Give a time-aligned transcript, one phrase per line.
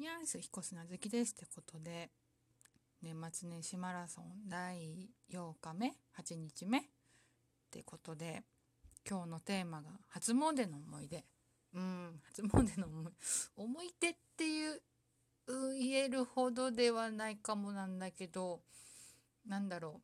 [0.00, 2.08] ニャース彦砂好きですってことで
[3.02, 6.82] 年末年始マラソン第8日目8日目っ
[7.70, 8.42] てことで
[9.06, 11.22] 今日のテーマが初詣の思い出。
[11.74, 13.12] うん初詣の思い
[13.56, 14.80] 思い出っていう
[15.78, 18.62] 言えるほどではないかもなんだけど
[19.46, 20.00] なんだろ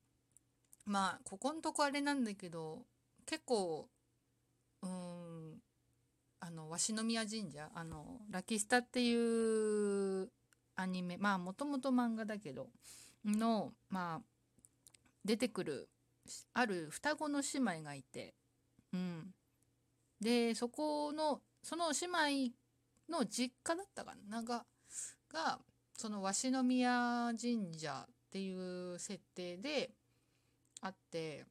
[0.86, 0.90] う。
[0.90, 2.82] まあここんとこあれなんだけど
[3.24, 3.88] 結構
[6.78, 10.28] 鷲宮神社あのラキスタっていう
[10.76, 12.68] アニメまあもともと漫画だけど
[13.24, 14.22] のまあ
[15.24, 15.88] 出てくる
[16.54, 18.34] ある双子の姉妹がいて、
[18.92, 19.34] うん、
[20.20, 24.64] でそこのその姉妹の実家だったかなが
[25.32, 25.58] が
[25.96, 29.90] その鷲宮神社っていう設定で
[30.80, 31.44] あって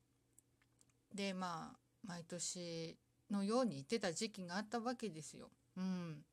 [1.14, 2.98] でまあ毎年
[3.32, 5.50] のように言ってた時期があったわけですよ。
[5.78, 6.26] うん。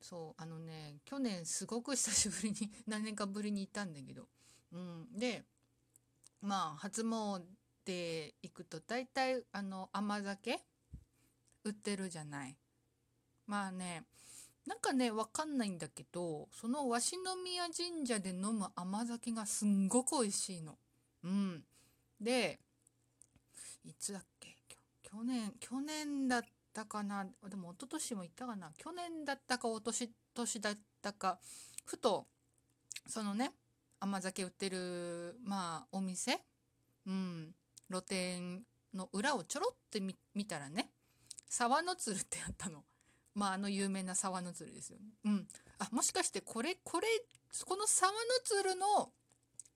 [0.00, 4.28] そうあのね去年すごく久しぶりに何年かぶりに行ったんだけど、
[4.72, 5.44] うん、で
[6.42, 7.40] まあ初詣
[7.86, 10.60] 行くと大体あの甘酒
[11.64, 12.56] 売ってるじゃない。
[13.46, 14.04] まあね
[14.66, 20.78] なんかねわかんないんだけどその鷲宮神社で飲む甘酒がすんごく美味しいの。
[21.22, 21.64] うん。
[22.20, 22.60] で
[23.84, 24.53] いつだっけ？
[25.14, 31.38] 去年、去年だったかな、でも一昨年も行ったかな、去年だったかお年、年だったか、
[31.84, 32.26] ふと、
[33.06, 33.52] そのね、
[34.00, 36.40] 甘酒売ってる、まあ、お店、
[37.06, 37.54] うん、
[37.88, 40.90] 露店の裏をちょろって見たらね、
[41.48, 42.82] 沢の鶴ってあったの。
[43.34, 45.04] まあ、あの有名な沢の鶴ですよね。
[45.24, 45.48] うん。
[45.78, 47.06] あ、もしかしてこれ、これ、
[47.64, 49.12] この沢の鶴の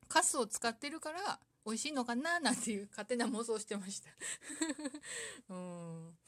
[0.09, 2.41] カスを使ってるから、美味しいのかな？
[2.41, 4.09] なんていう勝手な妄想してました。
[5.55, 6.19] うん。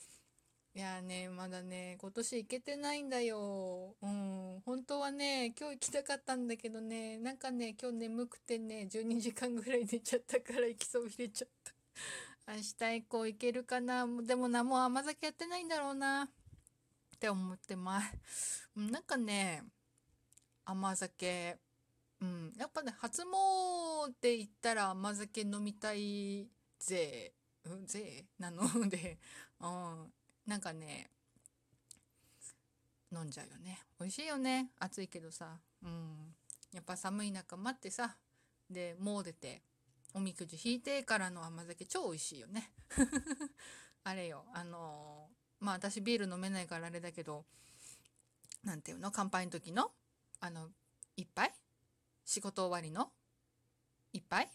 [0.73, 3.97] いやねまだね今年行けてないんだよ。
[4.01, 4.63] うん。
[4.65, 11.73] 本当はね今日行きたかったんだけどねなんかね今日眠くてね12時間ぐらい寝ちゃったから行きそびれちゃった。
[12.55, 14.07] 明日以降行けるかな？
[14.23, 16.25] でもなもう甘酒やってないんだろうな。
[16.25, 18.69] って思ってます。
[18.77, 19.65] なんかね
[20.65, 21.59] 甘酒
[22.21, 23.27] うん、やっぱね初詣
[24.31, 26.49] 行ったら甘酒飲みたい
[26.79, 27.33] ぜ、
[27.65, 29.19] うん、ぜなので、
[29.61, 30.13] うん、
[30.47, 31.11] なんかね
[33.13, 33.81] 飲んじゃうよね。
[33.99, 34.71] 美味しいよね。
[34.79, 36.35] 暑いけどさ、うん、
[36.73, 38.17] やっぱ寒い中待ってさ。
[38.69, 39.63] でもう出て
[40.15, 42.73] おみくじ引いてからの甘酒超美味しいよね。
[44.05, 44.47] あれよ。
[44.55, 47.45] あのー、まあ私ビール飲めないからあれだけど
[48.63, 49.11] 何ていうの？
[49.11, 49.93] 乾杯の時の？
[50.41, 50.71] あの
[51.17, 51.53] 一杯？
[52.31, 53.11] 仕事終わりの
[54.13, 54.49] いっぱい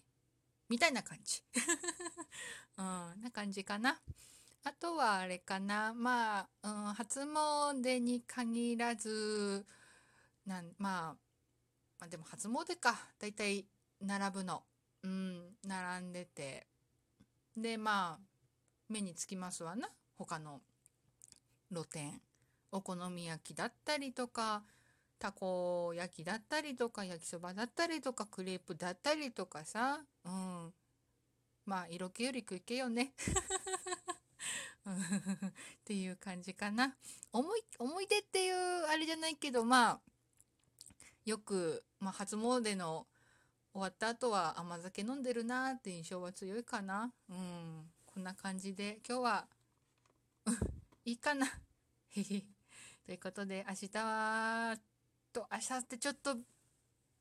[0.69, 1.43] みたいな感じ。
[2.77, 3.99] うん、な感じかな。
[4.63, 5.93] あとはあれかな。
[5.93, 9.65] まあ、うん、初詣に限らず、
[10.45, 11.13] なん、まあ、
[11.99, 12.97] まあ、でも初詣か。
[13.19, 13.67] だいたい
[13.99, 14.63] 並ぶの。
[15.03, 16.67] うん、並んでて。
[17.57, 18.25] で、まあ、
[18.87, 19.89] 目につきますわな。
[20.17, 20.61] 他の
[21.73, 22.21] 露店。
[22.71, 24.63] お好み焼きだったりとか、
[25.17, 30.01] たこ焼きだったりとか焼きそばだったりとかクレープだったりとかさ。
[30.25, 30.73] うん。
[31.65, 33.13] まあ色気より食いけよね。
[34.85, 36.95] っていう感じかな。
[37.31, 38.55] 思い思い出っていう
[38.91, 39.99] あれじゃないけどまあ
[41.25, 43.07] よく、まあ、初詣の
[43.73, 47.11] 終わった後は甘酒飲んでるなって印象は強いかな。
[47.29, 47.85] うん。
[48.05, 49.47] こんな感じで今日は、
[51.03, 51.47] いいかな。
[53.05, 54.77] ということで明日は
[55.35, 56.37] と明日ってちょっと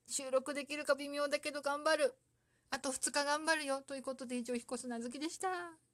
[0.07, 2.15] 収録できるか微妙だけど頑張る。
[2.71, 3.81] あと2日頑張るよ。
[3.81, 5.84] ということで以上彦砂月でした。